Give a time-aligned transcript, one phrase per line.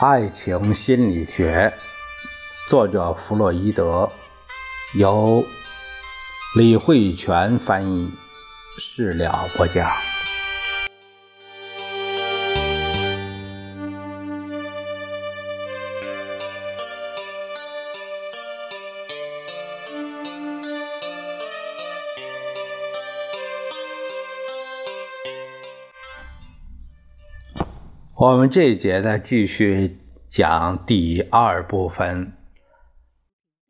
[0.00, 1.72] 爱情心理学，
[2.70, 4.08] 作者弗洛伊德，
[4.94, 5.44] 由
[6.54, 8.08] 李慧泉翻译，
[8.78, 10.07] 事了不讲。
[28.20, 29.96] 我们这一节呢，继续
[30.28, 32.32] 讲第二部分，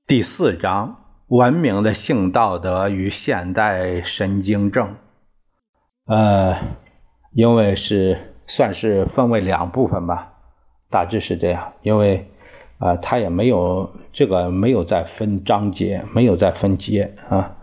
[0.06, 4.96] 第四章：文明的性道德与现代神经症。
[6.06, 6.56] 呃，
[7.34, 10.32] 因为是算是分为两部分吧，
[10.88, 11.74] 大致是这样。
[11.82, 12.30] 因为
[12.78, 17.58] 啊，他也没有这个没有再分章节，没有再分节啊。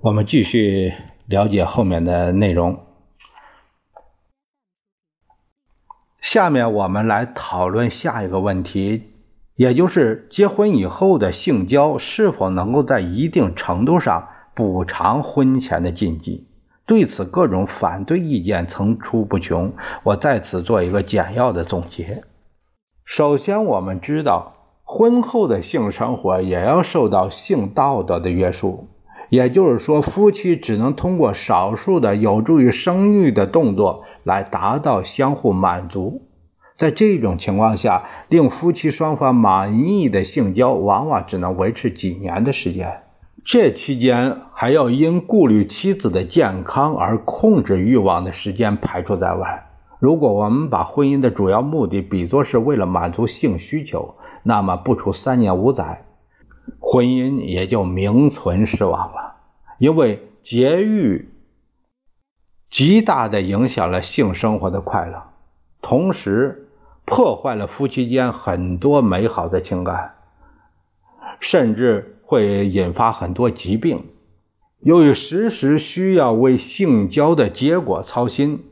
[0.00, 0.92] 我们继续
[1.26, 2.80] 了解后面的内容。
[6.20, 9.04] 下面我们来讨论下一个问题，
[9.56, 16.46] 也就是结婚以后的性交是否能够在一定程度上补偿婚前的禁忌。
[16.84, 19.72] 对此，各种反对意见层出不穷。
[20.02, 22.24] 我在此做一个简要的总结。
[23.04, 28.88] 首先，我们知道，婚后的性生活也要受到性道德的约束，
[29.30, 34.04] 也就是说，夫妻只能通过少数的有助于生育的动作。
[34.24, 36.22] 来达到相互满足，
[36.78, 43.02] 在这种情况下，令夫妻双方满意的性交往往只能维持几年的时间。
[43.44, 49.66] 这期间还要因顾虑妻子的健康而控制欲望的时间排除在外。
[49.98, 56.04] 如果我们把婚姻的主要目的比作是为了满足性需求，那么不出三年五载，
[56.78, 59.36] 婚姻也就名存实亡了，
[59.78, 61.28] 因为节欲。
[62.70, 65.24] 极大的影响了性生活的快乐，
[65.82, 66.68] 同时
[67.04, 70.14] 破坏了夫妻间很多美好的情感，
[71.40, 74.06] 甚至会引发很多疾病。
[74.78, 78.64] 由于时时需要为性交的结果操心，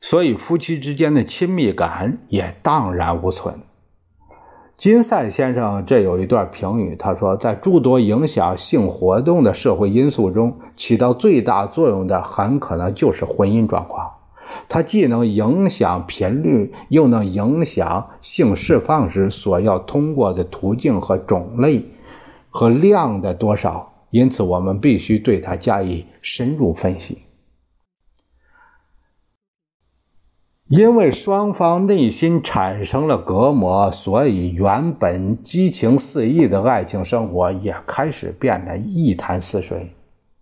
[0.00, 3.63] 所以夫妻之间的亲密感也荡然无存。
[4.76, 14.10] 金赛先生这有一段评语，他说，在诸多影响性活动的社会因素中，起到最大作用的很可能就是婚姻状况。
[14.68, 21.84] 它既能影响频率，又能影响性释放时所要通过的途径和种类
[22.50, 23.92] 和量的多少。
[24.10, 27.18] 因此，我们必须对它加以深入分析。
[30.68, 39.94] 因为双方内心产生了隔膜，所以原本激情四溢的爱情生活也开始变得一潭死水。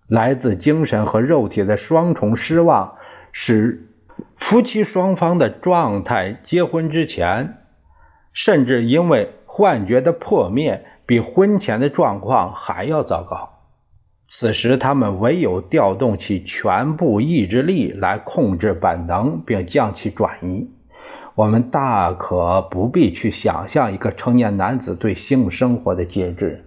[0.07, 2.95] 来自精神和肉体的双重失望，
[3.33, 3.89] 使
[4.37, 7.59] 夫妻双方的状态，结婚之前，
[8.33, 13.62] 甚至因为幻觉的破灭，比婚前的状况还要糟糕。
[14.35, 20.71] 此时，他们唯有调动起全部意志力来控制本能，并将其转移。
[21.35, 26.65] 我们大可不必去想象一个成年男子对性生活的节制，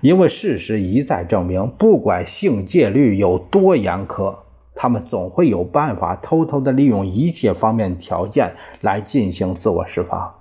[0.00, 4.36] 因为事实一再证明，不管性戒律有多严苛，
[4.76, 10.36] 他们总会有办法偷偷地利用一切方面条件来进行自我释放。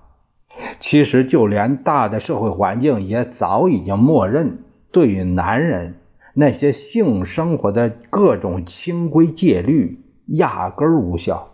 [0.79, 4.59] 其实，就连大的社会环境也早已经默认，
[4.91, 5.95] 对于男人。
[6.39, 11.49] 那些性生活的各种清规戒律压根儿无效，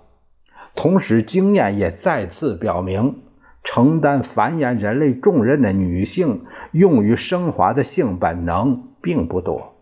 [0.76, 3.16] 同时经验也再次表明，
[3.64, 9.74] 承担繁衍人类重任的女性用于升华的性本能并不多。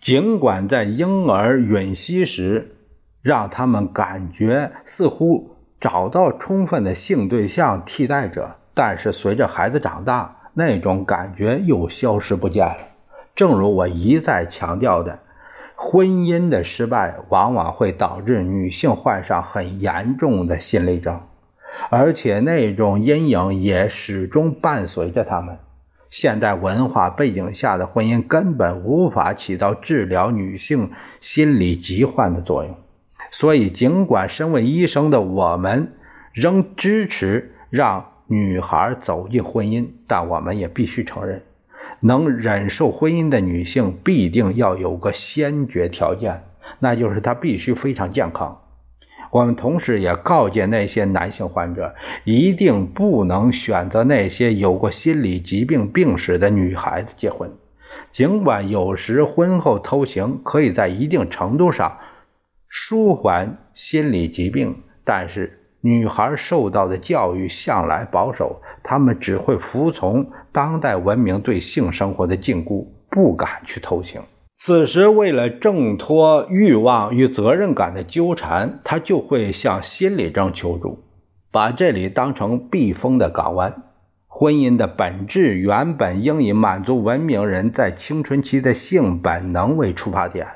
[0.00, 2.74] 尽管在婴儿吮吸时，
[3.22, 5.50] 让他们感觉似乎
[5.80, 12.93] 找到充分的性对象替代者，但是随着孩子长大，那种感觉又消失不见了。
[13.34, 15.18] 正如我一再强调的，
[15.74, 21.20] 婚姻的失败往往会导致女性患上很严重的心理症，
[21.90, 25.58] 而且那种阴影也始终伴随着她们。
[26.10, 32.76] 现代文化背景下的婚姻根本无法起到治疗女性心理疾患的作用，
[33.32, 35.94] 所以，尽管身为医生的我们
[36.32, 41.42] 仍支持让女孩走进婚姻，但我们也必须承认。
[42.06, 46.42] 能忍受婚姻的女性必定要有个先决条件，
[46.78, 48.60] 那就是她必须非常健康。
[49.30, 57.50] 我们同时也告诫那些男性患者，一定不能选择那些有过心理疾病病史的女孩子结婚。
[58.12, 61.98] 尽管有时婚后偷情可以在一定程度上
[62.68, 74.22] 舒缓心理疾病，但是女孩受到的教育向来保守，她们只会服从当代文明对性生活的禁锢，不敢去偷情。
[74.56, 81.04] 此时，为了挣脱欲望与责任感的纠缠，她就会向心理症求助，
[81.52, 83.82] 把这里当成避风的港湾。
[84.26, 90.46] 婚姻的本质原本应以满足文明人在青春期的性本能为出发点，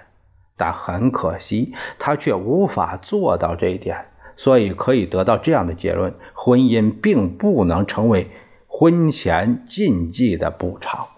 [0.57, 4.07] 但很可惜，他却无法做到这一点。
[4.39, 8.29] 所以可以得到这样的结论：婚姻并不能成为
[8.67, 11.09] 婚前禁忌的补偿。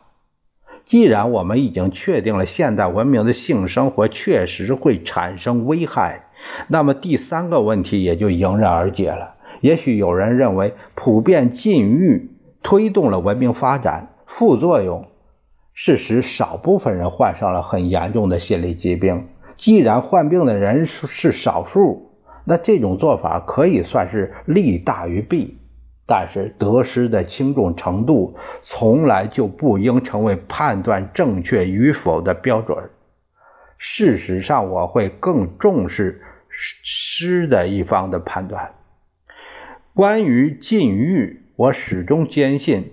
[0.86, 6.30] 既然我们已经确定了现代文明的性生活确实会产生危害，
[6.66, 9.34] 那么第三个问题也就迎刃而解了。
[9.60, 12.30] 也许有人认为，普遍禁欲
[12.62, 15.06] 推动了文明发展，副作用
[15.74, 19.28] 是使少部分人患上了很严重的心理疾病。
[19.56, 22.09] 既然患病的人数是少数，
[22.50, 25.56] 那这种做法可以算是利大于弊，
[26.04, 32.90] 但是得失的轻重程度从来就不应成为判断正确与否的标准。
[33.78, 38.72] 事实上，我会更重视失的一方的判断。
[39.94, 42.90] 关于禁欲，我始终坚信。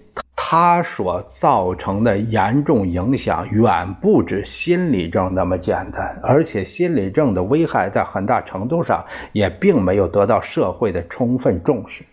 [0.50, 9.04] 它所造成的严重影响远不止心理症那么简单，而且心理症的危害在很大程度上
[9.34, 12.06] 也并没有得到社会的充分重视。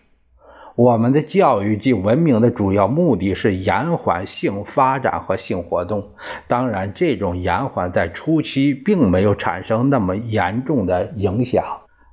[0.75, 6.09] 我们的教育及文明的主要目的是延缓性发展和性活动，
[6.49, 11.63] 当然，这种延缓在初期并没有产生那么严重的影响。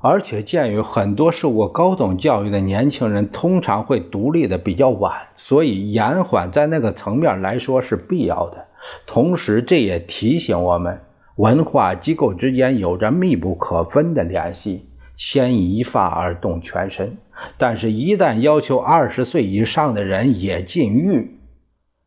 [0.04, 8.66] 而且，鉴于很多受过高等教育的年轻人通常会独立的比较晚，所以延缓在那个层面来说是必要的。
[9.06, 10.98] 同时，这也提醒我们，
[11.36, 17.16] 文化机构之间有着密不可分的联系，牵一发而动全身。
[17.56, 21.38] 但是，一旦要求二十岁以上的人也禁欲，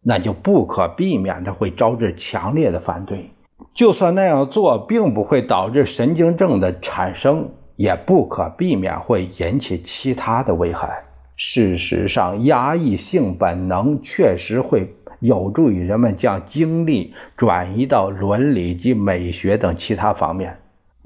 [0.03, 3.29] 那就不可避免的会招致强烈的反对。
[3.73, 7.51] 就算那样做并不会导致神经症的产生。
[7.75, 11.03] 也不可避免会引起其他的危害。
[11.35, 20.57] 事实上，压抑性本能确实会有助于人们将精力转移到伦理及美学等其他方面，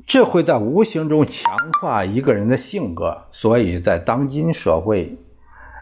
[0.06, 1.44] 这会在无形中强
[1.82, 3.26] 化一个人的性格。
[3.32, 5.18] 所以在当今社会，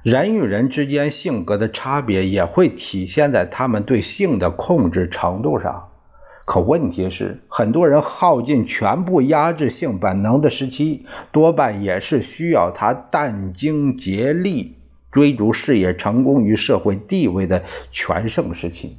[0.03, 5.89] 人与人之间性格的差别也会体现在他们对性的控制程度上。
[6.47, 14.77] 可问题是，很多人耗尽全部压制性本能的时期，多半也是需要他殚精竭力
[15.11, 18.95] 追逐事业成功与社会地位的全盛时期。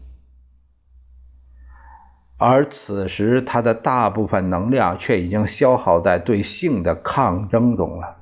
[2.37, 8.17] 而此时，他的大部分能量却已经消耗在对性的抗争中了。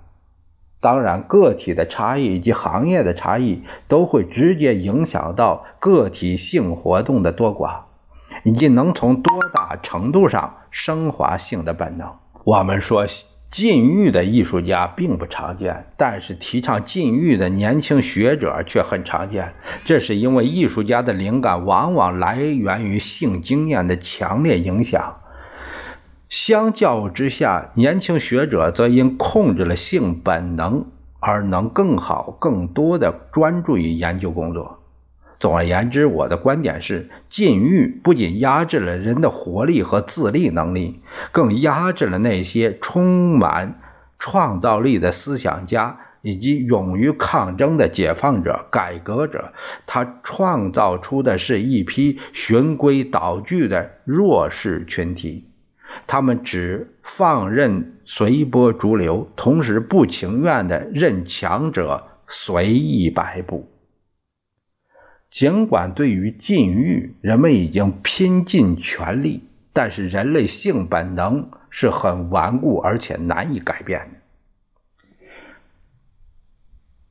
[0.78, 7.85] 当然，个体的差异以及行业的差异都会直接影响到个体性活动的多寡。
[8.46, 12.08] 以及能从多大程度上升华性的本能？
[12.44, 13.04] 我们说
[13.50, 19.52] 禁欲的艺术家并不常见，但是提倡禁欲的年轻学者却很常见。
[19.84, 25.16] 这是因为艺术家的灵感往往来源于性经验的强烈影响。
[26.28, 30.86] 相较之下，年轻学者则因控制了性本能
[31.18, 34.78] 而能更好、更多的专注于研究工作。
[35.38, 43.80] 总而言之，我的观点是，禁欲不仅压制了人的活力和自立能力，更压制了那些充满
[44.18, 49.52] 创造力的思想家以及勇于抗争的解放者、改革者。
[49.86, 55.44] 他创造出的是一批循规蹈矩的弱势群体，
[56.06, 63.68] 他们只放任随波逐流，同时不情愿地任强者随意摆布。
[65.36, 75.28] 尽管对于禁欲，人们已经拼尽全力，但是人类性本能是很顽固而且难以改变的。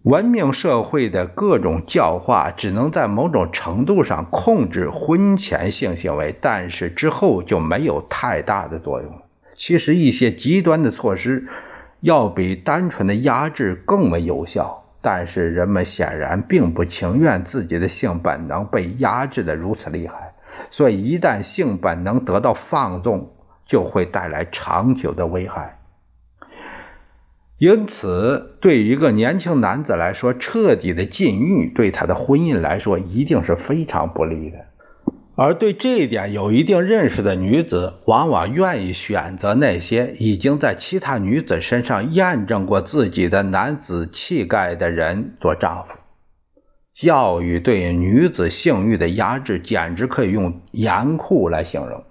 [0.01, 9.22] 文明社会的各种教化只能在某种程度上控制婚前性行为，但是之后就没有太大的作用。
[9.53, 11.48] 其实，一些极端的措施
[12.00, 14.82] 要比单纯的压制更为有效。
[15.07, 20.33] 但是人们显然并不情愿自己的性本能被压制的如此厉害，
[20.71, 23.35] 所以一旦性本能得到放纵，
[23.67, 25.77] 就会带来长久的危害。
[27.59, 34.57] 因此，对于一个年轻男子来说，彻底的禁欲对他的婚姻来说一定是非常不利的。
[35.37, 45.95] 而对这一点有一定认识的女子，往往愿意选择那些已经在其他女子身上验证过自己的男子气概的人做丈夫。
[46.93, 52.05] 教育对女子性欲的压制，简直可以用严酷来形容。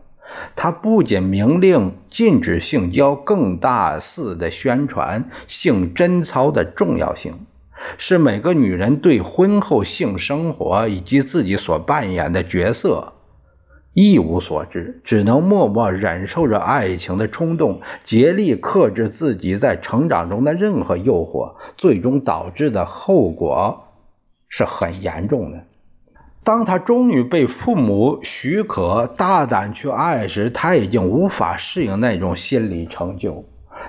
[0.55, 7.33] 它不仅明令禁止性交，更大肆的宣传性贞操的重要性。
[7.99, 13.13] 是每个女人对婚后性生活以及自己所扮演的角色
[13.93, 23.85] 一无所知，只能默默忍受着爱情的冲动，竭力克制自己在成长中的任何诱惑，最终导致的后果
[24.49, 25.63] 是很严重的。
[26.43, 33.45] 当她终于被父母许可大胆去爱时，她已经无法适应那种心理成就。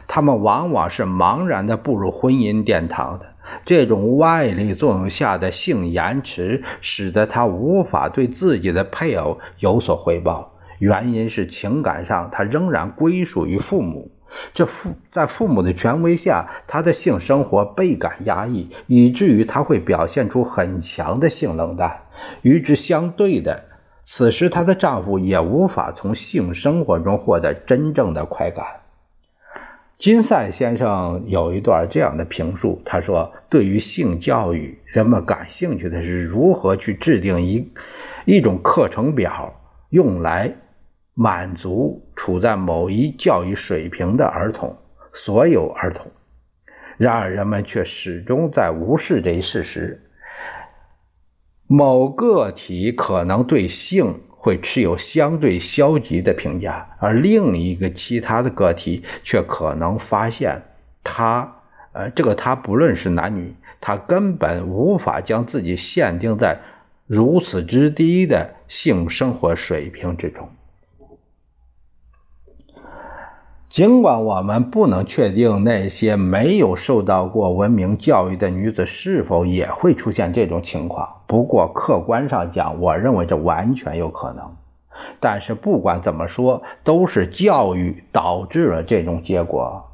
[0.07, 3.25] 他们往往是茫然的步入婚姻殿堂的。
[3.65, 10.53] 这种外力作用下的性延迟，使得他无法对自己的配偶有所回报。
[10.79, 14.11] 原因是情感上他仍然归属于父母，
[14.53, 22.01] 这父在父母的权威下，他的性生活倍感压抑，以至于他会表现出很强的性冷淡。
[22.41, 23.63] 与之相对的，
[24.03, 28.65] 此时她的丈夫也无法从性生活中获得真正的快感。
[29.97, 37.71] 金赛先生有一段这样的评述，他说：“对于性教育，人们感兴趣的是如何去制定一
[38.25, 39.53] 一种课程表，
[39.89, 40.53] 用来
[41.13, 44.75] 满足处在某一教育水平的儿童，
[45.13, 46.11] 所有儿童。
[46.97, 50.09] 然而，人们却始终在无视这一事实：
[51.67, 60.61] 某个体可能对性。”会持有相对消极的评价，而另一个其他的个体却可能发现，
[61.03, 61.55] 他，
[61.93, 66.59] 呃，这个他不论是男女，他根本无法将自己限定在
[67.07, 70.47] 如此之低的性生活水平之中。
[73.67, 84.55] 尽管我们不能确定那些没有受到过文明教育的女子是否也会出现这种情况，不过客观上讲，我认为这完全有可能。
[85.19, 89.91] 但是不管怎么说，都是教育导致了这种结果。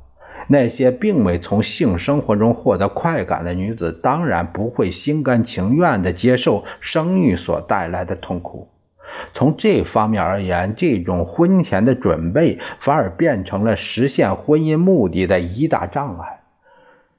[0.47, 8.67] 那些并未从性生活中获得快感的女子，当然不会心甘情愿地接受生育所带来的痛苦。
[9.33, 16.40] 从这方面而言，这种婚前的准备反而变成了实现婚姻目的的一大障碍。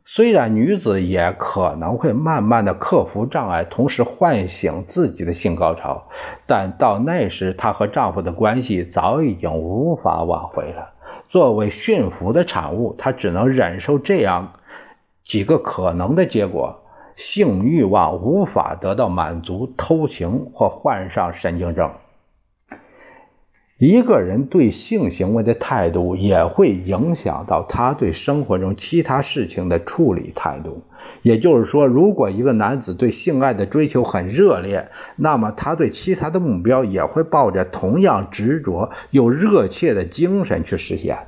[0.05, 6.09] 虽然女子也可能会慢慢的克服障碍，同时唤醒自己的性高潮，
[6.47, 10.91] 但到那时，她和丈夫的关系早已经无法挽回了。
[11.29, 14.55] 作为驯服的产物，她只能忍受这样
[15.25, 16.81] 几个可能的结果。
[17.15, 21.93] 性欲望无法得到满足，偷情或患上神经症。
[23.85, 30.85] 一个人对性行为的态度也会影响到他对生活中其他事情的处理态度。
[31.23, 41.19] 也就是说，如果一个男子对性爱的追求很热烈，那么他对其他的目标也会抱着同样执着又热切的精神去实现。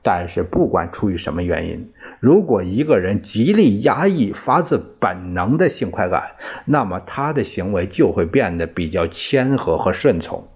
[0.00, 1.90] 但是，不管出于什么原因。
[2.20, 6.22] 如果一个人极力压抑发自本能的性快感，
[6.64, 10.46] 那么他的行为就会变得比较谦和和顺从。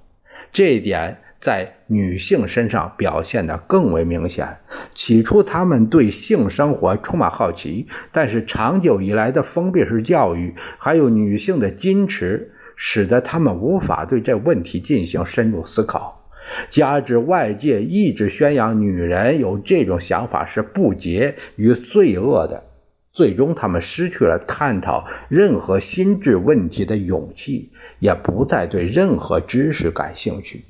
[0.52, 4.59] 这一点在女性身上表现得更为明显。
[4.92, 16.28] 起初，她们对性生活充满好奇，但是长久以来的封闭式教育，还有女性的矜持，使得她们无法对这问题进行深入思考。
[16.71, 22.64] 加之外界一直宣扬女人有这种想法是不洁与罪恶的，
[23.12, 30.64] 最终他们失去了探讨任何心智问题的勇气，也不再对任何知识感兴趣。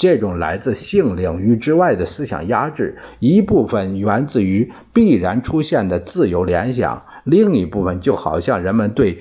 [0.00, 9.20] 这种来自性领域之外的思想压制，一部分源自于必然出现的自由联想，另一部分就好像人们对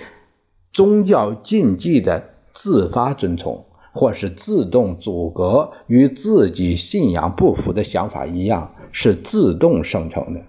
[0.73, 3.65] 宗教禁忌的自发遵从。
[3.91, 10.39] 或是自动阻隔与自己信仰不符的想法一样，是自动生成的。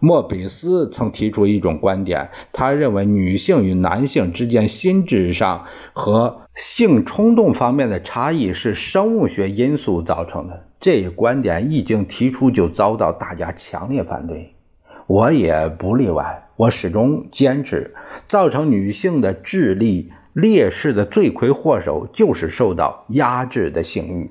[0.00, 10.64] 莫比斯曾提出一种观点，他认为女性与男性之间心智上和性冲动方面的差异是生物学因素造成的。
[10.80, 14.54] 这一观点一经提出，就遭到大家强烈反对，
[15.06, 16.48] 我也不例外。
[16.56, 17.94] 我始终坚持，
[18.28, 20.12] 造成女性的智力。
[20.34, 24.30] 劣势的罪魁祸首就是受到压制的性欲。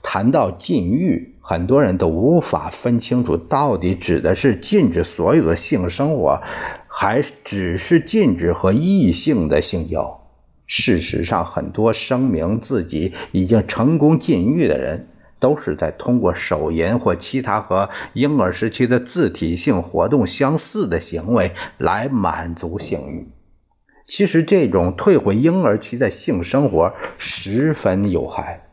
[0.00, 6.40] 谈到禁欲，很多人都无法分清楚到底指的是禁止所有的性生活，
[6.86, 10.28] 还只是禁止和异性的性交。
[10.68, 15.08] 事实上，很多声明自己已经成功禁欲的人，
[15.40, 23.26] 都是在通过手淫或其他和婴儿时期的自体性活动相似的行为来满足性欲。
[24.06, 28.68] 其实，这种退回婴儿期的性生活十分有害，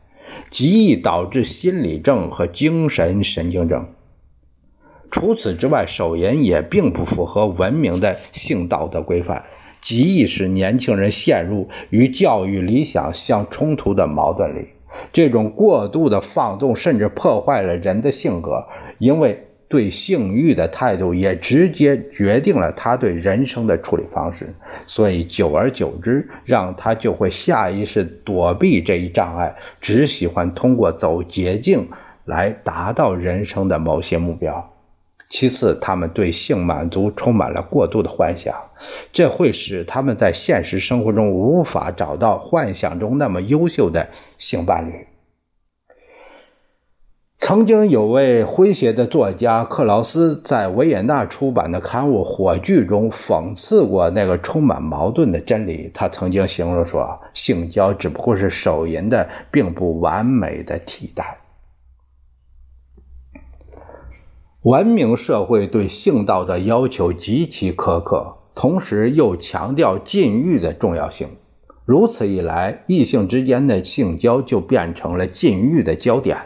[0.50, 3.86] 极易导致心理症和精神神经症。
[5.10, 9.44] 除此之外，手淫也并不符合文明的性道德规范。
[9.80, 14.68] 极易使年轻人陷入与教育理想相冲突的矛盾里。
[15.12, 18.66] 这种过度的放纵甚至破坏了人的性格，
[18.98, 24.54] 因为对性欲的态度也直接决定了他对人生的处理方式。
[24.86, 31.88] 所以，久而久之，让他就会下意识躲避这一障碍，只喜欢通过走捷径
[32.24, 34.72] 来达到人生的某些目标。
[35.28, 38.54] 其次，他们对性满足充满了过度的幻想，
[39.12, 44.08] 这会使他们在现实生活中无法找到幻想中那么优秀的
[44.38, 45.06] 性伴侣。
[47.48, 55.90] 曾经有位诙谐的作家克劳斯在维也纳出版的刊物《火炬》中讽刺过那个充满矛盾的真理。
[55.94, 61.38] 他曾经形容说：“性交只不过是手淫的并不完美的替代。”
[64.60, 71.28] 文明社会对性道德要求极其苛刻，同时又强调禁欲的重要性。
[71.86, 76.36] 如此一来，异性之间的性交就变成了禁欲的焦点，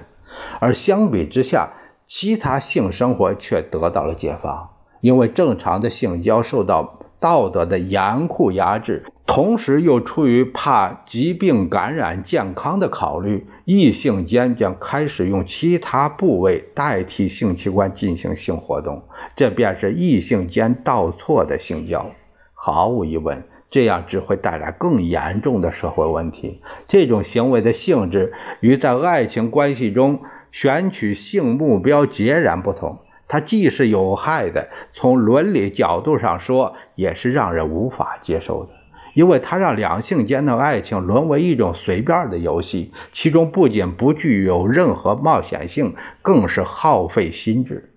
[0.60, 1.72] 而相比之下，
[2.06, 4.70] 其他性生活却得到了解放，
[5.00, 6.98] 因为正常的性交受到。
[7.22, 19.04] 道德的严酷压制，同时又出于怕疾病感染健康的考虑，异性间将开始用其他部位代替性器官进行性活动，
[19.36, 22.06] 这便是异性间倒错的性交。
[22.54, 26.60] 毫无疑问，这样只会带来更严重的社会问题。
[26.86, 30.20] 这种行为的性质与在爱情关系中
[30.52, 33.00] 选取性目标截然不同。
[33.26, 38.72] 它既是有害的，从伦理角度上说，也是让人无法接受的，
[39.14, 47.88] 因为它让两性间的爱情沦为一种随便的游戏，其中不仅不具有任何冒险性，更是耗费心智。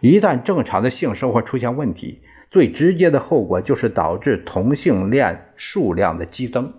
[0.00, 2.20] 一旦正常的性生活出现问题，
[2.54, 6.74] 最直接的后果就是导致同性恋数量的激增。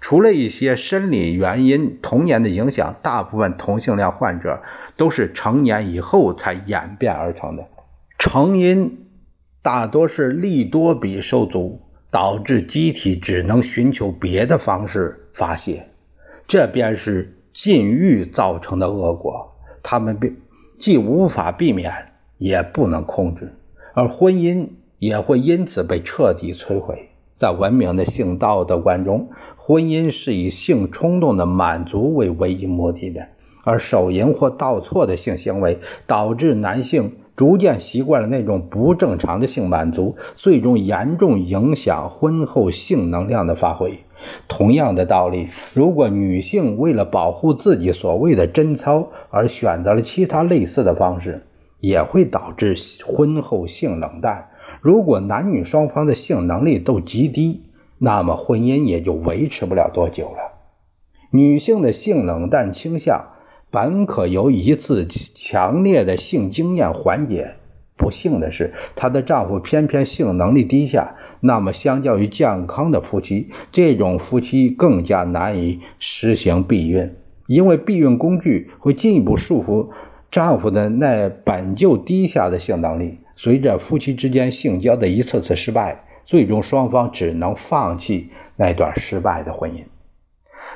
[0.00, 4.62] 除了一些生理原因、童年的影响，大部分同性恋患者
[4.96, 7.66] 都是成年以后才演变而成的。
[8.16, 9.08] 成因
[9.60, 11.80] 大多是利多比受阻，
[12.12, 15.88] 导致机体只能寻求别的方式发泄，
[16.46, 19.56] 这便是禁欲造成的恶果。
[19.82, 20.36] 他们并
[20.78, 21.92] 既无法避免，
[22.36, 23.52] 也不能控制，
[23.94, 24.68] 而婚姻
[24.98, 27.08] 也会因此被彻底摧毁。
[27.38, 33.26] 在文明的性道德观中，婚姻是以性冲动的满足为唯一目的的，
[33.62, 44.00] 而手淫或倒错的性行为导致男性逐渐习惯了那种不正常的性满足，最终严重影响婚后性能量的发挥。
[44.48, 51.46] 同样的道理，如果女性为了保护自己所谓的贞操而选择了其他类似的方式，
[51.78, 52.74] 也会导致
[53.06, 54.48] 婚后性冷淡。
[54.80, 57.62] 如果男女双方的性能力都极低，
[57.98, 60.58] 那么婚姻也就维持不了多久了。
[61.30, 63.32] 女性的性冷淡倾向
[63.70, 67.56] 本可由一次强烈的性经验缓解，
[67.96, 71.16] 不幸的是，她的丈夫偏偏性能力低下。
[71.40, 77.14] 那么，相较于健康的夫妻，这种夫妻更加难以实行避孕，
[77.46, 79.88] 因为避孕工具会进一步束缚
[80.30, 83.18] 丈夫的那本就低下的性能力。
[83.38, 86.04] 随着夫妻之间性交的一次次失败。
[86.26, 89.84] 最终，双方只能放弃那段失败的婚姻。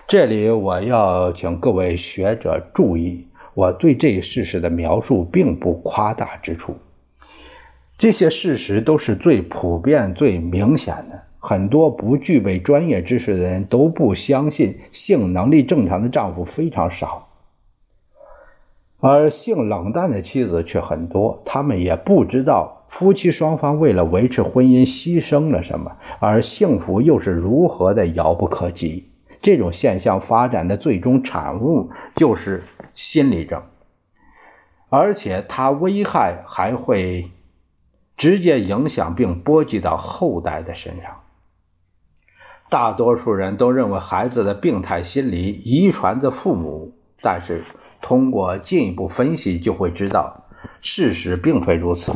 [0.09, 6.77] 这里我要请各位学者注意，我对这一事实的描述并不夸大之处。
[7.99, 11.21] 这些事实都是最普遍、最明显的。
[11.39, 17.29] 很多不具备专业知识的人都不相信性能力正常的丈夫非常少，
[19.03, 21.43] 而性冷淡的妻子却很多。
[21.45, 22.79] 他们也不知道。
[22.89, 29.09] 夫妻双方为了维持婚姻牺牲了什么，而幸福又是如何的遥不可及？
[29.41, 32.63] 这种现象发展的最终产物就是
[32.95, 33.63] 心理症，
[34.91, 37.31] 而且它危害还会
[38.19, 41.23] 直接影响并波及到后代的身上。
[42.69, 47.65] 大多数人都认为孩子的病态心理遗传自父母，但是
[48.03, 50.45] 通过进一步分析就会知道，
[50.83, 52.13] 事实并非如此。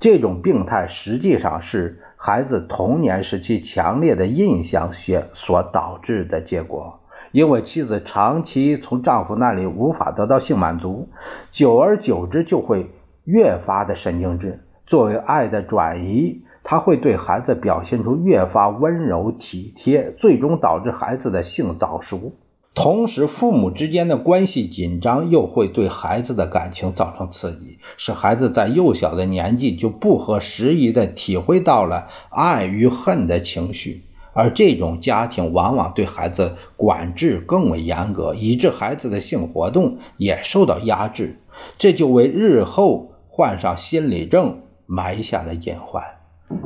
[0.00, 7.00] 这种病态实际上是孩子童年时期强烈的印象学所导致的结果。
[7.32, 11.08] 因为妻子长期从丈夫那里无法得到性满足，
[11.50, 12.90] 久而久之就会
[13.24, 14.64] 越发的神经质。
[14.86, 22.32] 作为爱的转移，他会对孩子表现出越发温柔体贴，最终导致孩子的性早熟。
[22.74, 34.02] 同时，父母之间的关系紧张，又会对孩子的感情造成刺激，使孩子在幼小的年纪就不合时宜地体会到了爱与恨的情绪。
[34.32, 41.38] 而这种家庭往往对孩子管制更为严格，以致孩子的性活动也受到压制，
[41.78, 46.02] 这就为日后患上心理症埋下了隐患。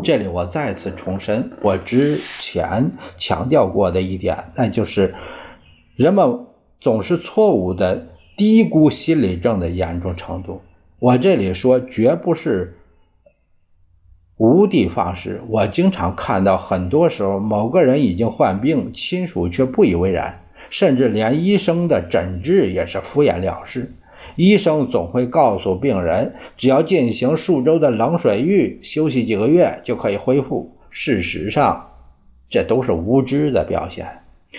[0.02, 5.14] 这里我再次重申我之前强调过的一点，那就是
[5.98, 6.46] 人们
[6.78, 8.06] 总是错误的
[8.36, 10.60] 低估心理症的严重程度。
[11.00, 12.76] 我这里说，绝不是。
[14.36, 15.40] 无的放矢。
[15.48, 23.90] 我经常看到，很多时候某个人已经患病，亲属却不以为然，甚至连医生的诊治也是敷衍了事。
[24.36, 30.76] 医生总会告诉病人，只要进行数周的冷水浴，休息几个月就可以恢复。
[30.90, 31.88] 事实上，
[32.48, 34.06] 这都是无知的表现，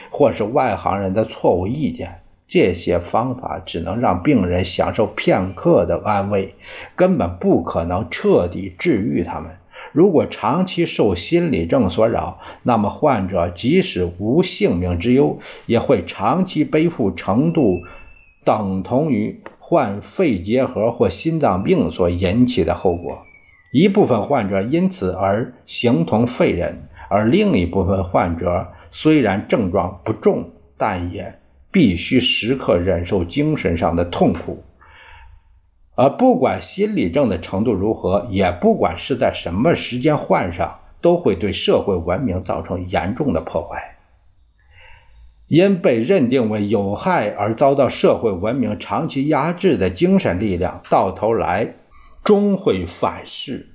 [0.10, 2.21] 或是外行人的错误意见。
[2.47, 6.56] 这些方法只能让病人享受片刻的安慰，
[6.95, 9.52] 根本不可能彻底治愈他们。
[9.91, 17.82] 如果长期受心理症所扰，那么患者即使无性命之忧，也会长期背负程度
[18.43, 23.19] 等同于患肺结核或心脏病所引起的后果。
[23.71, 31.39] 一部分患者因此而形同废人，而另一部分患者虽然症状不重，但也
[31.71, 34.63] 必须时刻忍受精神上的痛苦。
[35.95, 43.97] 而不管心理症的程度如何，也不管是在什么时间患上，都会对社会文明造成严重的破坏。
[45.47, 51.73] 因被认定为有害而遭到社会文明长期压制的精神力量，到头来
[52.23, 53.67] 终会反噬。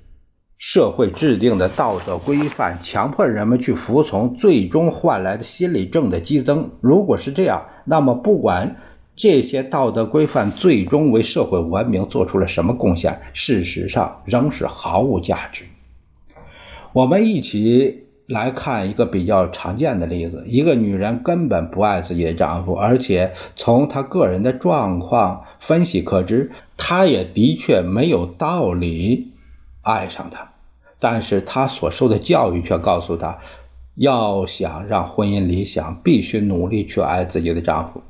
[0.57, 6.69] 社会制定的道德规范强迫人们去服从，最终换来的心理症的激增。
[6.81, 8.77] 如果是这样，那么不管。
[9.17, 13.21] 这些道德规范最终为社会文明做出了什么贡献？
[13.31, 15.63] 事实上，仍是毫无价值。
[16.91, 29.31] 我们一起来看一个比较常见的例子：一个女人根本不爱自己的丈夫，而且从她个人的状况分析可知，她也的确没有道理
[29.85, 30.49] 爱上他。
[30.99, 33.37] 但是她所受的教育却告诉她，
[33.95, 38.01] 要想让婚姻理想，必须努力去爱自己的丈夫。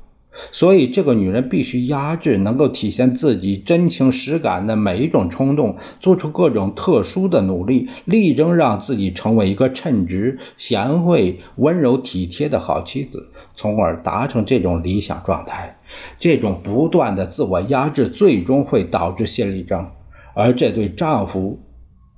[0.52, 15.78] 所以，这个女人必须压制能够体现自己真情实感的每一种冲动，做出各种特殊的努力，力争让自己成为一个称职、贤惠、温柔体贴的好妻子，从而达成这种理想状态。
[16.20, 19.90] 这种不断的自我压制，最终会导致心理症，
[20.36, 21.60] 而这对丈夫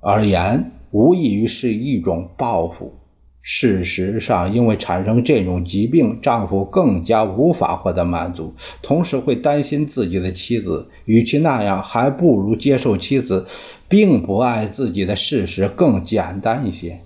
[0.02, 2.94] 而言，无异于是一种报复。
[3.40, 10.88] 事实上，因为产生这种疾病，丈夫更加无法获得满足，同时会担心自己的妻子。
[11.06, 13.46] 与其那样，还不如接受妻子
[13.88, 17.00] 并不爱自己的事实更简单一些。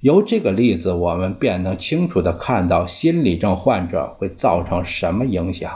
[0.00, 5.70] 由这个例子，我们便能清楚地看到心理症患者会造成什么影响。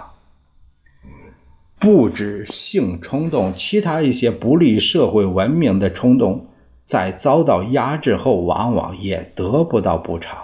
[1.87, 6.49] 不止性冲动，其他一些不利于社会文明的冲动。
[6.89, 10.37] 在遭到压制后，往往也得不到补偿。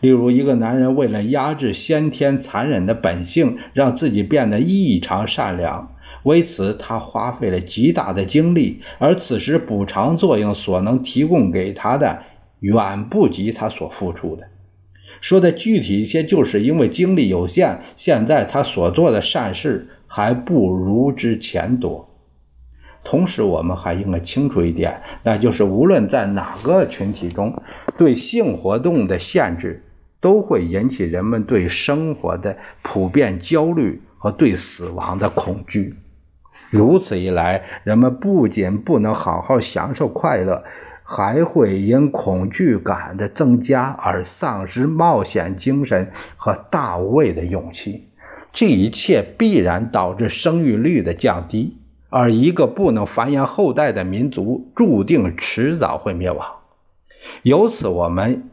[0.00, 5.94] 例如，一个男人为了压制先天残忍的本性，让自己变得异常善良，
[6.24, 12.22] 为此他花费了极大的精力，而此时补偿作用所能提供给他的，
[12.58, 14.42] 远不及他所付出的。
[15.22, 22.08] 说的具体一些，就是因为精力有限，现在他所做的善事还不如之前多。
[23.04, 27.62] 同时，我们还应该清楚一点，那就是无论在哪个群体中，
[27.96, 29.84] 对性活动的限制
[30.20, 35.94] 都会引起人们对生活的普遍焦虑和对死亡的恐惧。
[36.70, 40.64] 如此一来，人们不仅不能好好享受快乐，
[41.02, 48.09] 还会因恐惧感的增加而丧失冒险精神和大无畏的勇气。
[48.52, 51.76] 这一切必然导致生育率的降低。
[52.12, 56.44] 而一个不能繁衍后代的民族，注定迟早会灭亡。
[57.44, 58.50] 由此，我们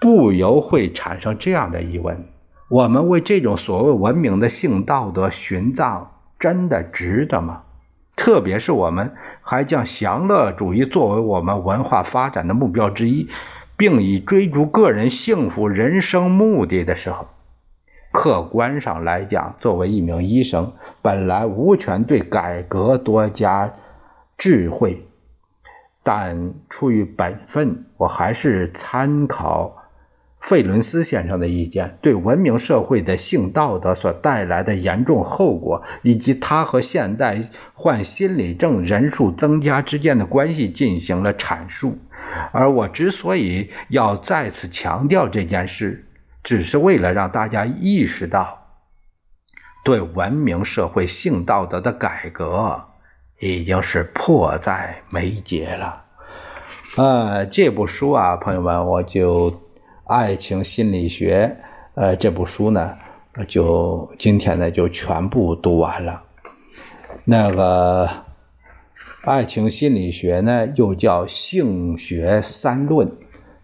[0.00, 2.24] 不由会产生这样的疑问：
[2.68, 6.06] 我们为这种所谓文明的性道德殉葬，
[6.38, 7.62] 真的值得吗？
[8.14, 13.28] 特别是我们还将享乐主义作为我们文化发展的目标之一，
[13.76, 17.26] 并以追逐个人幸福人生目的的时候，
[18.12, 23.72] 客观上来讲，作为一名医生，本来无权对改革多加
[24.36, 25.06] 智慧，
[26.02, 29.76] 但出于本分，我还是参考。
[30.40, 41.98] 费伦斯先生的意见，对文明社会的性道德所带来的严重后果，以及他和现代患心理症人数增加之间的关系进行了阐述。
[42.52, 46.06] 而我之所以要再次强调这件事，
[46.42, 48.66] 只是为了让大家意识到，
[49.84, 52.84] 对文明社会性道德的改革
[53.38, 56.04] 已经是迫在眉睫了。
[56.96, 59.60] 呃，这部书啊，朋友们，我就。
[60.10, 61.56] 爱情心理学，
[61.94, 62.96] 呃，这部书呢，
[63.46, 66.24] 就今天呢就全部读完了。
[67.24, 68.10] 那个
[69.22, 73.08] 爱情心理学呢，又叫性学三论，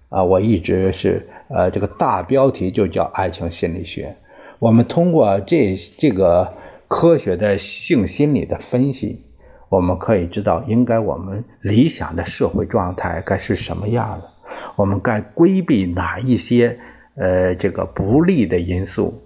[0.09, 4.17] 啊，我一直是呃这个大标题就叫爱情心理学。
[4.59, 6.55] 我们通过这这个
[6.89, 9.25] 科学的性心理的分析，
[9.69, 14.31] 我们可以知道应该我们理想的社会状态该是什么样的。
[14.77, 16.79] 我们该规避哪一些
[17.17, 19.23] 呃这个不利的因素？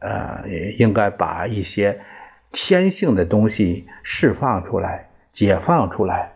[0.00, 0.42] 呃，
[0.78, 2.00] 应该把一些
[2.50, 6.32] 天性的东西释放出来、解放出来，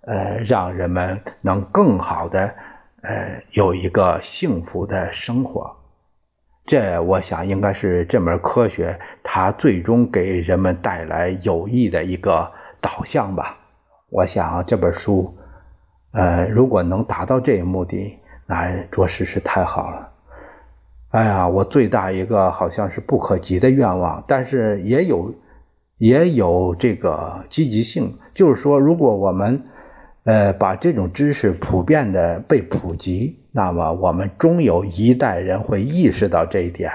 [0.00, 2.52] 呃，让人们能更好的
[3.06, 5.76] 呃有一个幸福的生活。
[6.64, 13.56] 这我想应该是这门科学它最终给人们带来有益的一个导向吧。
[14.10, 15.36] 我想这本书。
[16.12, 20.08] 呃，如果能达到这一目的，那着实是太好了。
[21.10, 25.34] 哎呀，我最大一个好像是不可及的愿望，但是也有
[25.98, 29.62] 也有这个积极性，就是说，如果我们
[30.26, 36.92] 呃把这种知识普遍的被普及，那么我们终有一代人会意识到这一点，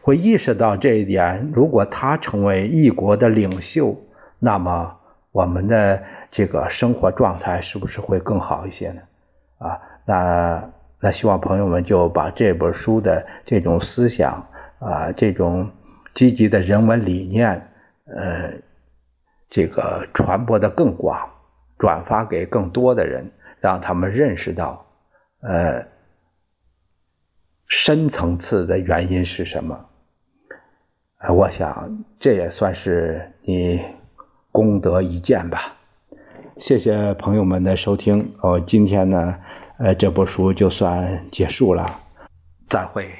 [0.00, 1.50] 会意识到这一点。
[1.52, 3.96] 如果他成为一国的领袖，
[4.38, 4.96] 那么
[5.32, 6.00] 我们的。
[6.32, 9.00] 这个生活状态是不是会更好一些呢？
[9.56, 14.44] 啊，那那希望朋友们就把这本书的这种思想
[14.78, 15.70] 啊，这种
[16.14, 17.68] 积极的人文理念，
[18.04, 18.52] 呃，
[19.48, 21.18] 这个传播的更广，
[21.78, 24.86] 转发给更多的人，让他们认识到，
[25.40, 25.86] 呃，
[27.68, 29.86] 深层次的原因是什么？
[31.18, 33.82] 呃，我想这也算是你
[34.52, 35.74] 功德一件吧。
[36.58, 39.38] 谢谢朋友们的收听，哦，今天呢，
[39.78, 42.00] 呃，这部书就算结束了，
[42.68, 43.10] 再会。